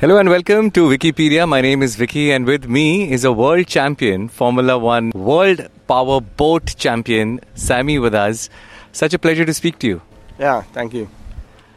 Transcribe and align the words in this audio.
Hello 0.00 0.16
and 0.16 0.30
welcome 0.30 0.70
to 0.70 0.88
Wikipedia. 0.88 1.46
My 1.46 1.60
name 1.60 1.82
is 1.82 1.94
Vicky, 1.94 2.32
and 2.32 2.46
with 2.46 2.66
me 2.66 3.12
is 3.12 3.22
a 3.22 3.30
world 3.30 3.66
champion, 3.66 4.30
Formula 4.30 4.78
One 4.78 5.10
World 5.14 5.68
Power 5.86 6.22
Boat 6.22 6.74
champion, 6.78 7.38
Sammy, 7.54 7.98
with 7.98 8.14
us. 8.14 8.48
Such 8.92 9.12
a 9.12 9.18
pleasure 9.18 9.44
to 9.44 9.52
speak 9.52 9.78
to 9.80 9.86
you. 9.86 10.00
Yeah, 10.38 10.62
thank 10.62 10.94
you. 10.94 11.10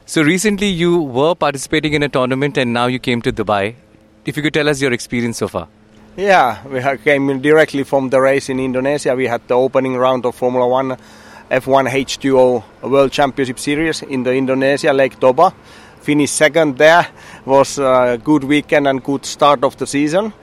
So, 0.05 0.21
recently 0.21 0.67
you 0.67 1.01
were 1.01 1.35
participating 1.35 1.95
in 1.95 2.03
a 2.03 2.07
tournament 2.07 2.57
and 2.57 2.71
now 2.71 2.85
you 2.85 2.97
came 2.97 3.21
to 3.23 3.33
Dubai. 3.33 3.75
If 4.23 4.37
you 4.37 4.43
could 4.43 4.53
tell 4.53 4.69
us 4.69 4.81
your 4.81 4.93
experience 4.93 5.39
so 5.39 5.49
far. 5.49 5.67
Yeah, 6.15 6.65
we 6.65 6.79
came 6.99 7.41
directly 7.41 7.83
from 7.83 8.09
the 8.09 8.21
race 8.21 8.47
in 8.47 8.57
Indonesia. 8.57 9.13
We 9.17 9.27
had 9.27 9.45
the 9.49 9.55
opening 9.55 9.97
round 9.97 10.25
of 10.25 10.33
Formula 10.33 10.65
One 10.65 10.95
F1 11.51 11.89
H2O 11.89 12.89
World 12.89 13.11
Championship 13.11 13.59
Series 13.59 14.01
in 14.01 14.23
the 14.23 14.33
Indonesia 14.33 14.93
Lake 14.93 15.19
Toba. 15.19 15.53
Finished 16.03 16.35
second 16.35 16.77
there. 16.77 17.07
Was 17.45 17.79
a 17.79 18.19
good 18.21 18.43
weekend 18.43 18.89
and 18.89 19.01
good 19.01 19.25
start 19.25 19.63
of 19.63 19.77
the 19.77 19.87
season. 19.87 20.33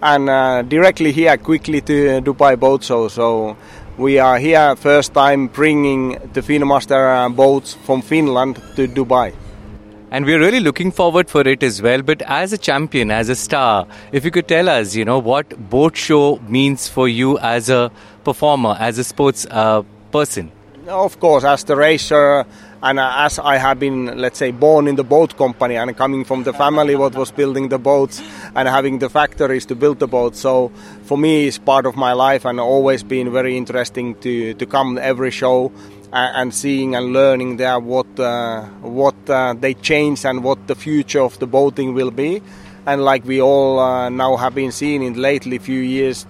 And 0.00 0.30
uh, 0.30 0.62
directly 0.62 1.12
here, 1.12 1.36
quickly 1.36 1.82
to 1.82 2.22
Dubai 2.22 2.58
Boat 2.58 2.82
Show. 2.82 3.08
So 3.08 3.54
we 3.98 4.18
are 4.18 4.38
here 4.38 4.74
first 4.76 5.12
time 5.12 5.48
bringing 5.48 6.12
the 6.32 6.40
Finnmaster 6.40 7.26
uh, 7.26 7.28
boats 7.28 7.74
from 7.74 8.00
Finland 8.00 8.56
to 8.76 8.88
Dubai. 8.88 9.34
And 10.10 10.24
we're 10.24 10.40
really 10.40 10.60
looking 10.60 10.90
forward 10.90 11.28
for 11.28 11.42
it 11.46 11.62
as 11.62 11.82
well. 11.82 12.00
But 12.00 12.22
as 12.22 12.54
a 12.54 12.58
champion, 12.58 13.10
as 13.10 13.28
a 13.28 13.36
star, 13.36 13.86
if 14.12 14.24
you 14.24 14.30
could 14.30 14.48
tell 14.48 14.70
us, 14.70 14.96
you 14.96 15.04
know, 15.04 15.18
what 15.18 15.68
boat 15.68 15.98
show 15.98 16.38
means 16.48 16.88
for 16.88 17.08
you 17.08 17.38
as 17.40 17.68
a 17.68 17.92
performer, 18.24 18.74
as 18.80 18.96
a 18.96 19.04
sports 19.04 19.46
uh, 19.50 19.82
person. 20.10 20.50
Of 20.90 21.20
course, 21.20 21.44
as 21.44 21.62
the 21.62 21.76
racer, 21.76 22.44
and 22.82 22.98
as 22.98 23.38
I 23.38 23.58
have 23.58 23.78
been, 23.78 24.18
let's 24.18 24.40
say, 24.40 24.50
born 24.50 24.88
in 24.88 24.96
the 24.96 25.04
boat 25.04 25.36
company 25.36 25.76
and 25.76 25.96
coming 25.96 26.24
from 26.24 26.42
the 26.42 26.52
family 26.52 26.96
what 26.96 27.14
was 27.14 27.30
building 27.30 27.68
the 27.68 27.78
boats 27.78 28.20
and 28.56 28.66
having 28.66 28.98
the 28.98 29.08
factories 29.08 29.64
to 29.66 29.76
build 29.76 30.00
the 30.00 30.08
boats, 30.08 30.40
so 30.40 30.72
for 31.04 31.16
me 31.16 31.46
it's 31.46 31.58
part 31.58 31.86
of 31.86 31.94
my 31.94 32.12
life 32.12 32.44
and 32.44 32.58
always 32.58 33.04
been 33.04 33.30
very 33.30 33.56
interesting 33.56 34.16
to 34.16 34.54
to 34.54 34.66
come 34.66 34.98
every 34.98 35.30
show 35.30 35.70
and 36.12 36.52
seeing 36.52 36.96
and 36.96 37.12
learning 37.12 37.56
there 37.56 37.78
what 37.78 38.18
uh, 38.18 38.64
what 38.82 39.14
uh, 39.30 39.54
they 39.54 39.74
change 39.74 40.24
and 40.24 40.42
what 40.42 40.66
the 40.66 40.74
future 40.74 41.20
of 41.22 41.38
the 41.38 41.46
boating 41.46 41.94
will 41.94 42.10
be. 42.10 42.42
And 42.84 43.04
like 43.04 43.24
we 43.24 43.40
all 43.40 43.78
uh, 43.78 44.08
now 44.08 44.36
have 44.36 44.56
been 44.56 44.72
seeing 44.72 45.04
in 45.04 45.14
lately 45.14 45.58
few 45.58 45.80
years, 45.80 46.26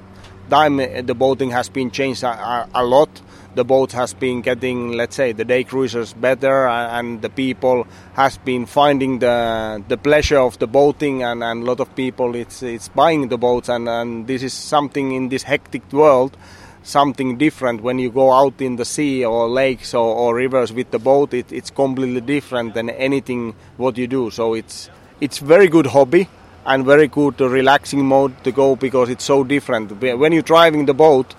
time 0.51 0.77
the 0.77 1.15
boating 1.15 1.51
has 1.51 1.71
been 1.71 1.91
changed 1.91 2.25
a, 2.25 2.69
a, 2.75 2.85
lot. 2.85 3.09
The 3.53 3.65
boat 3.65 3.93
has 3.93 4.15
been 4.15 4.43
getting, 4.43 4.93
let's 4.93 5.17
say, 5.17 5.33
the 5.33 5.45
day 5.45 5.65
cruisers 5.65 6.13
better, 6.13 6.69
and 6.69 7.21
the 7.21 7.31
people 7.31 7.87
has 8.15 8.39
been 8.39 8.65
finding 8.67 9.19
the 9.19 9.83
the 9.89 9.97
pleasure 9.97 10.39
of 10.39 10.59
the 10.59 10.69
boating, 10.69 11.25
and, 11.25 11.43
and 11.43 11.63
a 11.63 11.67
lot 11.67 11.81
of 11.81 11.95
people 11.97 12.37
it's 12.37 12.63
it's 12.63 12.89
buying 12.89 13.29
the 13.29 13.39
boats, 13.39 13.69
and, 13.69 13.89
and 13.89 14.27
this 14.29 14.43
is 14.45 14.53
something 14.53 15.13
in 15.13 15.29
this 15.31 15.43
hectic 15.43 15.93
world 15.93 16.37
something 16.83 17.37
different. 17.37 17.83
When 17.83 17.99
you 17.99 18.11
go 18.11 18.33
out 18.33 18.61
in 18.61 18.77
the 18.77 18.85
sea 18.85 19.25
or 19.25 19.49
lakes 19.49 19.95
or, 19.95 20.15
or 20.15 20.35
rivers 20.35 20.73
with 20.73 20.91
the 20.91 20.99
boat 20.99 21.35
it, 21.35 21.53
it's 21.53 21.71
completely 21.71 22.21
different 22.21 22.75
than 22.75 22.91
anything 22.91 23.55
what 23.77 23.99
you 23.99 24.07
do. 24.07 24.31
So 24.31 24.55
it's 24.55 24.91
it's 25.21 25.39
very 25.39 25.69
good 25.69 25.87
hobby 25.87 26.29
and 26.65 26.85
very 26.85 27.09
good 27.09 27.41
relaxing 27.41 28.05
mode 28.07 28.43
to 28.45 28.53
go 28.53 28.77
because 28.77 29.09
it's 29.11 29.25
so 29.25 29.45
different. 29.45 30.01
When 30.01 30.33
you're 30.33 30.43
driving 30.43 30.87
the 30.87 30.95
boat 30.95 31.35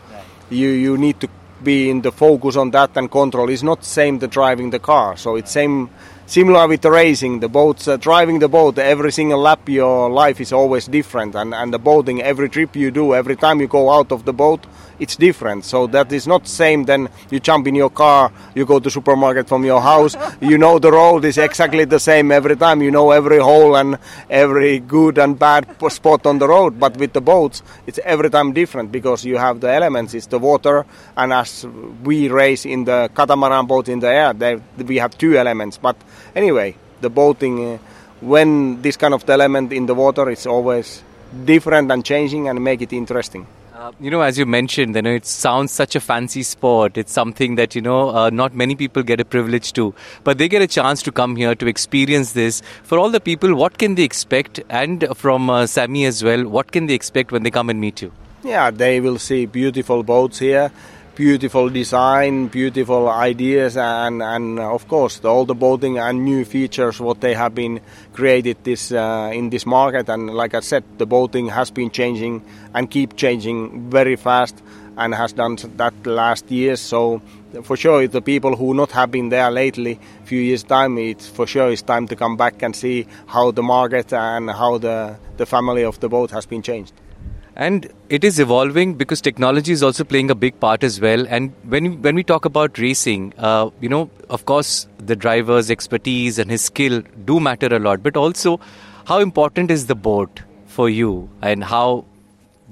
you 0.50 0.70
you 0.70 0.98
need 0.98 1.20
to 1.22 1.30
be 1.64 1.90
in 1.90 2.02
the 2.02 2.12
focus 2.12 2.56
on 2.56 2.72
that 2.72 2.96
and 2.96 3.10
control 3.10 3.50
is 3.50 3.64
not 3.64 3.84
same 3.84 4.20
the 4.20 4.28
driving 4.28 4.70
the 4.70 4.80
car. 4.80 5.18
So 5.18 5.36
it's 5.36 5.52
same 5.52 5.90
similar 6.32 6.66
with 6.66 6.80
the 6.80 6.90
racing 6.90 7.42
the 7.42 7.50
boats 7.50 7.90
uh, 7.90 7.98
driving 7.98 8.40
the 8.40 8.48
boat 8.48 8.80
every 8.80 9.12
single 9.12 9.38
lap 9.38 9.68
your 9.68 10.10
life 10.10 10.40
is 10.40 10.54
always 10.54 10.86
different 10.88 11.36
and, 11.36 11.54
and 11.54 11.74
the 11.74 11.78
boating 11.78 12.22
every 12.22 12.48
trip 12.48 12.74
you 12.74 12.90
do 12.90 13.14
every 13.14 13.36
time 13.36 13.60
you 13.60 13.68
go 13.68 13.90
out 13.92 14.14
of 14.14 14.24
the 14.24 14.32
boat 14.32 14.66
it's 15.02 15.16
different. 15.16 15.66
So 15.66 15.88
that 15.88 16.12
is 16.12 16.28
not 16.28 16.48
same 16.48 16.86
than 16.86 17.10
you 17.32 17.40
jump 17.40 17.68
in 17.68 17.74
your 17.74 17.90
car, 17.90 18.32
you 18.54 18.68
go 18.68 18.80
to 18.80 18.90
supermarket 18.90 19.48
from 19.48 19.66
your 19.66 19.82
house, 19.82 20.16
you 20.42 20.60
know 20.60 20.78
the 20.78 20.92
road 20.92 21.26
is 21.26 21.40
exactly 21.40 21.86
the 21.86 22.00
same 22.00 22.32
every 22.32 22.56
time. 22.56 22.84
You 22.84 22.92
know 22.92 23.10
every 23.10 23.40
hole 23.40 23.76
and 23.76 23.98
every 24.30 24.78
good 24.80 25.18
and 25.18 25.38
bad 25.38 25.66
spot 25.90 26.28
on 26.28 26.38
the 26.38 26.48
road. 26.48 26.80
But 26.80 26.98
with 26.98 27.14
the 27.14 27.22
boats, 27.22 27.64
it's 27.88 28.00
every 28.06 28.30
time 28.30 28.54
different 28.54 28.92
because 28.92 29.26
you 29.26 29.38
have 29.38 29.60
the 29.60 29.72
elements. 29.72 30.14
It's 30.14 30.28
the 30.28 30.38
water, 30.38 30.86
and 31.18 31.34
as 31.34 31.66
we 32.04 32.30
race 32.30 32.66
in 32.66 32.86
the 32.86 33.10
catamaran 33.16 33.66
boat 33.66 33.90
in 33.90 34.00
the 34.00 34.08
air, 34.08 34.34
they, 34.34 34.62
we 34.78 34.98
have 34.98 35.18
two 35.18 35.36
elements. 35.36 35.80
But 35.80 35.96
anyway, 36.36 36.76
the 37.02 37.10
boating. 37.10 37.76
Uh, 37.76 37.78
when 38.22 38.82
this 38.82 38.98
kind 38.98 39.14
of 39.14 39.28
element 39.30 39.74
in 39.74 39.88
the 39.88 39.96
water, 39.96 40.30
it's 40.30 40.46
always 40.46 41.04
different 41.46 41.92
and 41.92 42.06
changing 42.06 42.48
and 42.48 42.64
make 42.64 42.82
it 42.82 42.94
interesting. 42.94 43.48
Uh, 43.74 43.92
you 44.00 44.12
know, 44.12 44.22
as 44.22 44.38
you 44.38 44.46
mentioned, 44.46 44.96
you 44.96 45.02
know, 45.02 45.12
it 45.12 45.26
sounds 45.26 45.72
such 45.72 45.96
a 45.96 46.00
fancy 46.00 46.44
sport. 46.44 46.98
It's 46.98 47.12
something 47.12 47.56
that 47.56 47.74
you 47.74 47.82
know, 47.82 48.10
uh, 48.10 48.30
not 48.30 48.54
many 48.54 48.76
people 48.76 49.02
get 49.02 49.20
a 49.20 49.26
privilege 49.26 49.74
to, 49.74 49.96
but 50.24 50.38
they 50.38 50.48
get 50.48 50.62
a 50.62 50.68
chance 50.68 51.02
to 51.04 51.12
come 51.12 51.36
here 51.36 51.56
to 51.56 51.66
experience 51.66 52.34
this. 52.34 52.62
For 52.84 53.00
all 53.00 53.10
the 53.10 53.20
people, 53.20 53.56
what 53.56 53.80
can 53.80 53.96
they 53.96 54.04
expect? 54.04 54.60
And 54.70 55.08
from 55.16 55.50
uh, 55.50 55.66
Sammy 55.66 56.06
as 56.06 56.24
well, 56.24 56.48
what 56.48 56.72
can 56.72 56.86
they 56.86 56.94
expect 56.94 57.32
when 57.32 57.42
they 57.42 57.50
come 57.50 57.72
and 57.72 57.82
meet 57.82 58.04
you? 58.04 58.12
Yeah, 58.44 58.70
they 58.70 59.00
will 59.00 59.18
see 59.18 59.48
beautiful 59.48 60.04
boats 60.04 60.38
here 60.38 60.72
beautiful 61.16 61.70
design, 61.70 62.48
beautiful 62.48 63.10
ideas, 63.10 63.78
and, 63.78 64.22
and 64.22 64.60
of 64.60 64.88
course 64.88 65.24
all 65.26 65.46
the 65.46 65.54
boating 65.54 65.98
and 65.98 66.24
new 66.24 66.46
features 66.46 67.00
what 67.00 67.22
they 67.22 67.34
have 67.34 67.54
been 67.54 67.82
created 68.14 68.58
this 68.64 68.92
uh, 68.92 69.32
in 69.34 69.50
this 69.50 69.66
market. 69.66 70.10
And 70.10 70.30
like 70.30 70.54
I 70.54 70.62
said, 70.62 70.84
the 70.98 71.06
boating 71.06 71.50
has 71.50 71.72
been 71.72 71.92
changing 71.92 72.44
and 72.74 72.90
keep 72.90 73.16
changing 73.16 73.90
very 73.90 74.16
fast 74.16 74.62
and 74.98 75.14
has 75.14 75.34
done 75.34 75.58
that 75.78 75.94
last 76.06 76.50
years. 76.52 76.80
So 76.80 77.22
for 77.64 77.76
sure, 77.76 78.08
the 78.08 78.22
people 78.22 78.56
who 78.56 78.74
not 78.74 78.92
have 78.92 79.12
been 79.12 79.30
there 79.30 79.52
lately, 79.52 80.00
few 80.26 80.40
years 80.40 80.64
time, 80.64 80.98
it's 80.98 81.28
for 81.28 81.48
sure 81.48 81.72
it's 81.72 81.82
time 81.82 82.08
to 82.08 82.16
come 82.16 82.38
back 82.38 82.62
and 82.62 82.76
see 82.76 83.08
how 83.28 83.52
the 83.52 83.64
market 83.64 84.14
and 84.14 84.50
how 84.50 84.78
the 84.78 85.18
the 85.38 85.46
family 85.46 85.84
of 85.84 86.00
the 86.00 86.10
boat 86.10 86.32
has 86.32 86.46
been 86.46 86.62
changed 86.62 86.94
and 87.56 87.92
it 88.10 88.24
is 88.24 88.40
evolving 88.40 88.94
because 88.96 89.22
technology 89.22 89.72
is 89.72 89.84
also 89.84 90.04
playing 90.04 90.32
a 90.32 90.36
big 90.36 90.60
part 90.60 90.84
as 90.84 91.02
well. 91.02 91.26
And 91.28 91.54
when 91.64 92.02
when 92.02 92.16
we 92.16 92.24
talk 92.24 92.46
about 92.46 92.78
racing 92.78 93.34
uh, 93.38 93.70
you 93.80 93.90
know 93.90 94.10
of 94.30 94.46
course 94.46 94.88
the 94.98 95.16
driver's 95.16 95.70
expertise 95.70 96.40
and 96.40 96.50
his 96.50 96.62
skill 96.62 97.02
do 97.26 97.40
matter 97.40 97.68
a 97.68 97.80
lot. 97.80 98.04
But 98.04 98.18
also 98.18 98.60
how 99.06 99.20
important 99.20 99.72
is 99.72 99.88
the 99.88 99.96
boat 99.96 100.42
for 100.68 100.90
you 100.90 101.30
and 101.42 101.64
how 101.64 102.06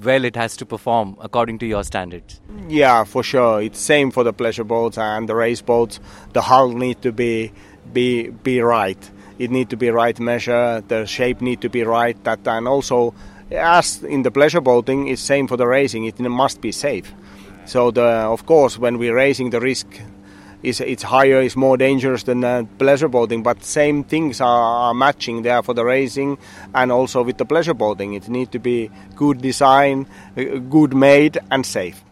well 0.02 0.24
it 0.24 0.34
has 0.34 0.56
to 0.56 0.64
perform 0.64 1.16
according 1.20 1.58
to 1.58 1.66
your 1.66 1.84
standards? 1.84 2.40
Yeah 2.68 3.04
for 3.04 3.22
sure. 3.22 3.60
It's 3.60 3.78
same 3.78 4.10
for 4.10 4.24
the 4.24 4.32
pleasure 4.32 4.64
boats 4.64 4.96
and 4.96 5.28
the 5.28 5.34
race 5.34 5.60
boats. 5.60 6.00
The 6.32 6.40
hull 6.42 6.70
need 6.70 7.02
to 7.02 7.12
be 7.12 7.52
be 7.92 8.30
be 8.30 8.60
right. 8.60 9.10
It 9.38 9.50
need 9.50 9.70
to 9.70 9.76
be 9.76 9.90
right 9.90 10.18
measure. 10.20 10.82
The 10.86 11.06
shape 11.06 11.40
need 11.40 11.60
to 11.62 11.68
be 11.70 11.82
right. 11.82 12.22
That 12.24 12.46
and 12.46 12.68
also 12.68 13.14
as 13.52 14.02
in 14.02 14.22
the 14.22 14.30
pleasure 14.30 14.60
boating, 14.60 15.08
it's 15.08 15.22
same 15.22 15.46
for 15.46 15.56
the 15.56 15.66
racing. 15.66 16.04
It 16.04 16.18
must 16.20 16.60
be 16.60 16.72
safe. 16.72 17.12
So 17.66 17.90
the, 17.90 18.02
of 18.02 18.46
course, 18.46 18.78
when 18.78 18.98
we're 18.98 19.14
racing, 19.14 19.50
the 19.50 19.60
risk 19.60 19.86
is 20.62 20.80
it's 20.80 21.02
higher, 21.02 21.40
it's 21.40 21.56
more 21.56 21.76
dangerous 21.76 22.24
than 22.24 22.44
uh, 22.44 22.64
pleasure 22.78 23.08
boating. 23.08 23.42
But 23.42 23.64
same 23.64 24.04
things 24.04 24.40
are, 24.40 24.88
are, 24.88 24.94
matching 24.94 25.42
there 25.42 25.62
for 25.62 25.74
the 25.74 25.84
racing 25.84 26.38
and 26.74 26.92
also 26.92 27.22
with 27.22 27.38
the 27.38 27.44
pleasure 27.44 27.74
boating. 27.74 28.14
It 28.14 28.28
needs 28.28 28.50
to 28.50 28.58
be 28.58 28.90
good 29.16 29.40
design, 29.40 30.06
uh, 30.36 30.42
good 30.68 30.94
made, 30.94 31.38
and 31.50 31.64
safe. 31.64 32.02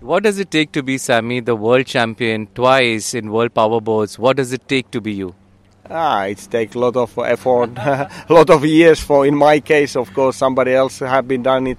What 0.00 0.24
does 0.24 0.38
it 0.38 0.50
take 0.50 0.72
to 0.72 0.82
be 0.82 0.98
Sammy, 0.98 1.40
the 1.40 1.56
world 1.56 1.86
champion 1.86 2.48
twice 2.54 3.14
in 3.14 3.30
world 3.30 3.54
power 3.54 3.80
boats? 3.80 4.18
What 4.18 4.36
does 4.36 4.52
it 4.52 4.68
take 4.68 4.90
to 4.90 5.00
be 5.00 5.12
you? 5.12 5.34
Ah, 5.88 6.24
it 6.24 6.38
takes 6.50 6.74
a 6.74 6.78
lot 6.78 6.96
of 6.96 7.16
effort, 7.18 7.70
a 7.78 8.08
lot 8.28 8.50
of 8.50 8.64
years. 8.64 9.00
For 9.00 9.26
in 9.26 9.36
my 9.36 9.60
case, 9.60 9.96
of 9.96 10.12
course, 10.12 10.36
somebody 10.36 10.72
else 10.74 10.98
have 11.00 11.28
been 11.28 11.42
done 11.42 11.66
it 11.68 11.78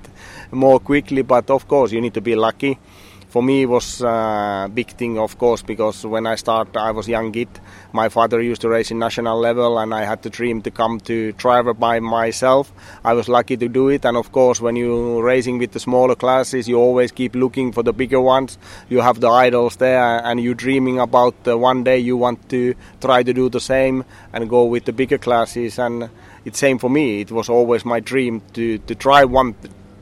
more 0.51 0.79
quickly. 0.79 1.21
But 1.23 1.49
of 1.49 1.67
course, 1.67 1.91
you 1.91 2.01
need 2.01 2.13
to 2.13 2.21
be 2.21 2.35
lucky 2.35 2.79
for 3.29 3.43
me 3.43 3.63
it 3.63 3.65
was 3.65 4.01
a 4.01 4.69
big 4.73 4.89
thing 4.91 5.17
of 5.17 5.37
course 5.37 5.61
because 5.61 6.05
when 6.05 6.25
I 6.25 6.35
started 6.35 6.77
I 6.77 6.91
was 6.91 7.07
young 7.07 7.31
kid 7.31 7.49
my 7.93 8.09
father 8.09 8.41
used 8.41 8.61
to 8.61 8.69
race 8.69 8.91
in 8.91 8.99
national 8.99 9.39
level 9.39 9.79
and 9.79 9.93
I 9.93 10.03
had 10.05 10.21
the 10.21 10.29
dream 10.29 10.61
to 10.61 10.71
come 10.71 10.99
to 11.01 11.31
driver 11.33 11.73
by 11.73 11.99
myself. 11.99 12.71
I 13.03 13.13
was 13.13 13.27
lucky 13.27 13.57
to 13.57 13.67
do 13.67 13.89
it 13.89 14.05
and 14.05 14.17
of 14.17 14.31
course 14.31 14.61
when 14.61 14.75
you're 14.75 15.23
racing 15.23 15.57
with 15.57 15.71
the 15.71 15.79
smaller 15.79 16.15
classes 16.15 16.67
you 16.67 16.77
always 16.77 17.11
keep 17.11 17.35
looking 17.35 17.71
for 17.71 17.83
the 17.83 17.93
bigger 17.93 18.21
ones. 18.21 18.57
You 18.89 19.01
have 19.01 19.19
the 19.19 19.29
idols 19.29 19.77
there 19.77 20.25
and 20.25 20.39
you're 20.39 20.53
dreaming 20.53 20.99
about 20.99 21.35
one 21.45 21.83
day 21.83 21.97
you 21.97 22.17
want 22.17 22.49
to 22.49 22.75
try 23.01 23.23
to 23.23 23.33
do 23.33 23.49
the 23.49 23.59
same 23.59 24.05
and 24.33 24.49
go 24.49 24.65
with 24.65 24.85
the 24.85 24.93
bigger 24.93 25.17
classes. 25.17 25.79
And 25.79 26.09
it's 26.45 26.59
same 26.59 26.77
for 26.77 26.89
me. 26.89 27.21
It 27.21 27.31
was 27.31 27.49
always 27.49 27.85
my 27.85 27.99
dream 27.99 28.41
to, 28.53 28.77
to 28.79 28.95
try 28.95 29.25
one 29.25 29.55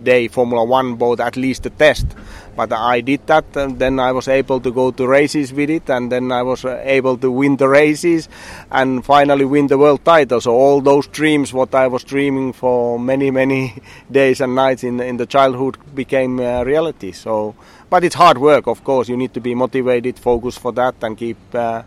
day 0.06 0.30
Formula 0.30 0.63
One 0.63 0.96
boat, 0.96 1.19
at 1.19 1.36
least 1.36 1.66
a 1.66 1.69
test. 1.69 2.07
But 2.56 2.72
I 2.72 3.02
did 3.02 3.28
that, 3.28 3.46
and 3.57 3.78
then 3.78 4.00
I 4.00 4.13
was 4.13 4.30
able 4.30 4.62
to 4.62 4.72
go 4.72 4.92
to 4.92 5.06
races 5.06 5.52
with 5.52 5.69
it, 5.69 5.90
and 5.90 6.10
then 6.10 6.31
I 6.31 6.42
was 6.44 6.63
uh, 6.63 6.81
able 6.86 7.18
to 7.18 7.30
win 7.30 7.57
the 7.57 7.68
races, 7.68 8.30
and 8.72 9.04
finally 9.04 9.44
win 9.44 9.68
the 9.68 9.78
world 9.78 10.06
title. 10.06 10.40
So 10.40 10.54
all 10.54 10.80
those 10.80 11.07
dreams, 11.07 11.54
what 11.54 11.75
I 11.75 11.88
was 11.88 12.06
dreaming 12.06 12.54
for 12.54 12.98
many 12.98 13.30
many 13.31 13.62
days 14.12 14.40
and 14.40 14.56
nights 14.56 14.84
in 14.84 15.02
in 15.02 15.18
the 15.18 15.25
childhood, 15.25 15.78
became 15.94 16.40
uh, 16.40 16.63
reality. 16.63 17.12
So, 17.12 17.56
but 17.90 18.04
it's 18.06 18.16
hard 18.16 18.38
work, 18.38 18.68
of 18.68 18.84
course. 18.86 19.10
You 19.10 19.18
need 19.18 19.34
to 19.34 19.42
be 19.42 19.54
motivated, 19.56 20.18
focus 20.18 20.57
for 20.57 20.72
that, 20.74 20.96
and 21.02 21.18
keep 21.18 21.38
uh, 21.54 21.84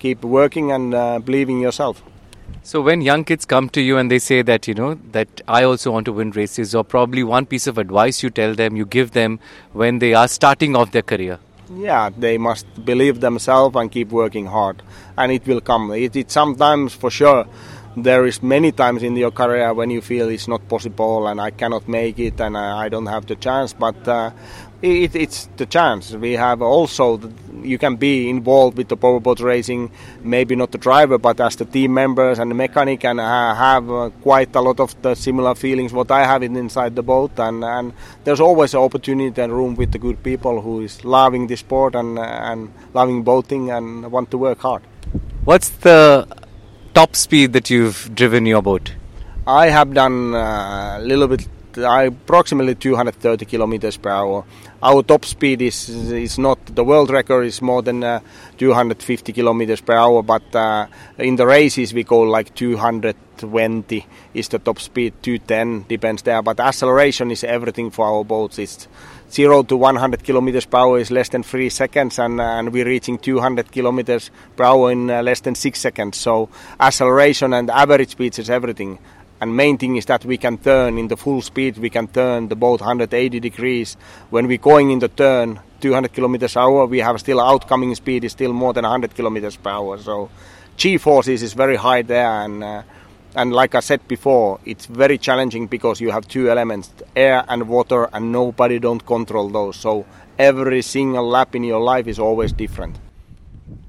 keep 0.00 0.24
working 0.24 0.72
and 0.72 0.94
uh, 0.94 1.18
believing 1.20 1.60
yourself. 1.60 2.02
So 2.62 2.80
when 2.80 3.00
young 3.00 3.24
kids 3.24 3.44
come 3.44 3.68
to 3.70 3.80
you 3.80 3.96
and 3.98 4.10
they 4.10 4.18
say 4.18 4.42
that 4.42 4.68
you 4.68 4.74
know 4.74 4.94
that 5.12 5.40
I 5.48 5.64
also 5.64 5.90
want 5.90 6.04
to 6.06 6.12
win 6.12 6.30
races, 6.30 6.74
or 6.74 6.84
probably 6.84 7.22
one 7.24 7.46
piece 7.46 7.66
of 7.66 7.78
advice 7.78 8.22
you 8.22 8.30
tell 8.30 8.54
them, 8.54 8.76
you 8.76 8.86
give 8.86 9.12
them 9.12 9.40
when 9.72 9.98
they 9.98 10.14
are 10.14 10.28
starting 10.28 10.76
off 10.76 10.92
their 10.92 11.02
career. 11.02 11.38
Yeah, 11.74 12.10
they 12.10 12.36
must 12.36 12.84
believe 12.84 13.20
themselves 13.20 13.76
and 13.76 13.90
keep 13.90 14.10
working 14.10 14.46
hard, 14.46 14.82
and 15.16 15.32
it 15.32 15.46
will 15.46 15.60
come. 15.60 15.92
It, 15.92 16.16
it 16.16 16.30
sometimes, 16.30 16.92
for 16.94 17.10
sure, 17.10 17.46
there 18.02 18.26
is 18.26 18.42
many 18.42 18.72
times 18.72 19.02
in 19.02 19.16
your 19.16 19.30
career 19.30 19.72
when 19.74 19.90
you 19.90 20.00
feel 20.00 20.28
it's 20.28 20.48
not 20.48 20.68
possible 20.68 21.26
and 21.28 21.40
I 21.40 21.50
cannot 21.50 21.88
make 21.88 22.18
it 22.18 22.40
and 22.40 22.56
I, 22.56 22.88
don't 22.88 23.06
have 23.06 23.26
the 23.26 23.36
chance. 23.36 23.72
But 23.72 24.06
uh, 24.08 24.30
it, 24.82 25.14
it's 25.14 25.48
the 25.56 25.66
chance. 25.66 26.12
We 26.12 26.32
have 26.32 26.62
also 26.62 27.20
you 27.62 27.78
can 27.78 27.96
be 27.96 28.30
involved 28.30 28.78
with 28.78 28.88
the 28.88 28.96
powerboat 28.96 29.40
racing, 29.40 29.90
maybe 30.22 30.56
not 30.56 30.72
the 30.72 30.78
driver, 30.78 31.18
but 31.18 31.40
as 31.40 31.56
the 31.56 31.64
team 31.64 31.94
members 31.94 32.38
and 32.38 32.50
the 32.50 32.54
mechanic, 32.54 33.04
and 33.04 33.20
uh, 33.20 33.54
have 33.54 33.90
uh, 33.90 34.10
quite 34.22 34.54
a 34.56 34.60
lot 34.60 34.80
of 34.80 35.00
the 35.02 35.14
similar 35.14 35.54
feelings 35.54 35.92
what 35.92 36.10
I 36.10 36.24
have 36.24 36.42
inside 36.42 36.96
the 36.96 37.02
boat. 37.02 37.38
And, 37.38 37.62
and 37.64 37.92
there's 38.24 38.40
always 38.40 38.74
an 38.74 38.80
opportunity 38.80 39.40
and 39.42 39.52
room 39.52 39.74
with 39.74 39.92
the 39.92 39.98
good 39.98 40.22
people 40.22 40.60
who 40.60 40.80
is 40.80 41.04
loving 41.04 41.46
the 41.46 41.56
sport 41.56 41.94
and 41.94 42.18
and 42.18 42.72
loving 42.94 43.22
boating 43.22 43.70
and 43.70 44.10
want 44.10 44.30
to 44.30 44.38
work 44.38 44.60
hard. 44.60 44.82
What's 45.44 45.68
the 45.70 46.26
top 46.94 47.16
speed 47.16 47.52
that 47.52 47.70
you've 47.70 48.14
driven 48.14 48.46
your 48.46 48.62
boat? 48.62 48.92
I 49.46 49.70
have 49.70 49.94
done 49.94 50.34
uh, 50.34 50.98
a 50.98 51.02
little 51.02 51.26
bit 51.28 51.46
approximately 51.76 52.74
230 52.74 53.44
kilometers 53.44 53.96
per 53.96 54.10
hour. 54.10 54.44
Our 54.82 55.02
top 55.02 55.24
speed 55.24 55.62
is 55.62 55.88
is 55.88 56.38
not 56.38 56.58
the 56.74 56.84
world 56.84 57.10
record 57.10 57.46
is 57.46 57.60
more 57.60 57.82
than 57.82 58.02
uh, 58.02 58.20
250 58.56 59.32
kilometers 59.32 59.80
per 59.80 59.94
hour, 59.94 60.22
but 60.22 60.54
uh, 60.54 60.86
in 61.18 61.36
the 61.36 61.46
races 61.46 61.92
we 61.92 62.04
go 62.04 62.20
like 62.20 62.54
220 62.54 64.06
is 64.34 64.48
the 64.48 64.58
top 64.58 64.78
speed, 64.78 65.14
210 65.22 65.86
depends 65.88 66.22
there. 66.22 66.42
But 66.42 66.60
acceleration 66.60 67.30
is 67.30 67.44
everything 67.44 67.90
for 67.90 68.06
our 68.06 68.24
boats. 68.24 68.58
It's 68.58 68.88
zero 69.30 69.62
to 69.62 69.76
100 69.76 70.24
kilometers 70.24 70.66
per 70.66 70.78
hour 70.78 70.98
is 70.98 71.10
less 71.10 71.28
than 71.28 71.42
three 71.42 71.68
seconds, 71.68 72.18
and, 72.18 72.40
and 72.40 72.72
we're 72.72 72.86
reaching 72.86 73.18
200 73.18 73.70
kilometers 73.70 74.30
per 74.56 74.64
hour 74.64 74.90
in 74.90 75.10
uh, 75.10 75.22
less 75.22 75.40
than 75.40 75.54
six 75.54 75.78
seconds. 75.80 76.16
So 76.16 76.48
acceleration 76.78 77.52
and 77.52 77.70
average 77.70 78.10
speeds 78.10 78.38
is 78.38 78.50
everything 78.50 78.98
and 79.40 79.56
main 79.56 79.78
thing 79.78 79.96
is 79.96 80.06
that 80.06 80.24
we 80.24 80.36
can 80.36 80.58
turn 80.58 80.98
in 80.98 81.08
the 81.08 81.16
full 81.16 81.40
speed 81.42 81.78
we 81.78 81.90
can 81.90 82.06
turn 82.08 82.48
the 82.48 82.56
boat 82.56 82.80
180 82.80 83.40
degrees 83.40 83.96
when 84.30 84.46
we're 84.46 84.58
going 84.58 84.90
in 84.90 84.98
the 84.98 85.08
turn 85.08 85.60
200 85.80 86.12
kilometers 86.12 86.56
hour 86.56 86.86
we 86.86 86.98
have 86.98 87.18
still 87.20 87.40
outcoming 87.40 87.94
speed 87.94 88.24
is 88.24 88.32
still 88.32 88.52
more 88.52 88.72
than 88.72 88.82
100 88.82 89.14
kilometers 89.14 89.56
per 89.56 89.70
hour 89.70 89.98
so 89.98 90.30
g 90.76 90.98
forces 90.98 91.42
is 91.42 91.52
very 91.54 91.76
high 91.76 92.02
there 92.02 92.26
and 92.44 92.62
uh, 92.62 92.82
and 93.34 93.52
like 93.52 93.74
I 93.74 93.80
said 93.80 94.06
before, 94.08 94.58
it's 94.64 94.86
very 94.86 95.16
challenging 95.16 95.66
because 95.66 96.00
you 96.00 96.10
have 96.10 96.26
two 96.26 96.50
elements, 96.50 96.92
air 97.14 97.44
and 97.48 97.68
water, 97.68 98.08
and 98.12 98.32
nobody 98.32 98.78
don't 98.78 99.04
control 99.06 99.48
those. 99.48 99.76
So 99.76 100.04
every 100.38 100.82
single 100.82 101.28
lap 101.28 101.54
in 101.54 101.62
your 101.62 101.80
life 101.80 102.06
is 102.08 102.18
always 102.18 102.52
different. 102.52 102.98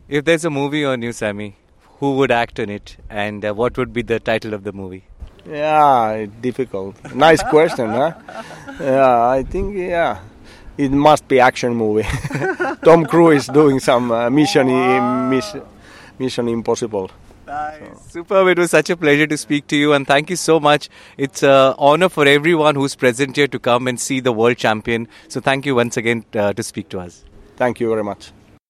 If 0.07 0.25
there's 0.25 0.45
a 0.45 0.49
movie 0.49 0.85
on 0.85 1.01
you, 1.01 1.11
Sammy, 1.11 1.55
who 1.99 2.15
would 2.17 2.31
act 2.31 2.59
in 2.59 2.69
it, 2.69 2.97
and 3.09 3.43
uh, 3.43 3.53
what 3.53 3.77
would 3.77 3.93
be 3.93 4.01
the 4.01 4.19
title 4.19 4.53
of 4.53 4.63
the 4.63 4.73
movie? 4.73 5.05
Yeah, 5.45 6.25
difficult. 6.41 6.95
Nice 7.15 7.43
question, 7.43 7.89
huh? 7.89 8.13
Yeah, 8.79 9.27
I 9.27 9.43
think 9.43 9.75
yeah, 9.75 10.19
it 10.77 10.91
must 10.91 11.27
be 11.27 11.39
action 11.39 11.75
movie. 11.75 12.07
Tom 12.83 13.05
Cruise 13.05 13.47
doing 13.47 13.79
some 13.79 14.11
uh, 14.11 14.29
mission, 14.29 14.67
mission, 15.29 15.61
mission 16.19 16.47
impossible. 16.47 17.09
Nice. 17.47 17.79
So. 17.79 18.21
Superb. 18.21 18.47
It 18.47 18.59
was 18.59 18.71
such 18.71 18.89
a 18.89 18.95
pleasure 18.95 19.27
to 19.27 19.37
speak 19.37 19.67
to 19.67 19.75
you, 19.75 19.93
and 19.93 20.07
thank 20.07 20.29
you 20.29 20.35
so 20.35 20.59
much. 20.59 20.89
It's 21.17 21.43
an 21.43 21.73
honor 21.77 22.07
for 22.07 22.25
everyone 22.25 22.75
who's 22.75 22.95
present 22.95 23.35
here 23.35 23.47
to 23.47 23.59
come 23.59 23.87
and 23.87 23.99
see 23.99 24.19
the 24.19 24.31
world 24.31 24.57
champion. 24.57 25.07
So, 25.27 25.41
thank 25.41 25.65
you 25.65 25.75
once 25.75 25.97
again 25.97 26.23
uh, 26.33 26.53
to 26.53 26.63
speak 26.63 26.89
to 26.89 26.99
us. 26.99 27.23
Thank 27.57 27.79
you 27.79 27.89
very 27.89 28.03
much. 28.03 28.31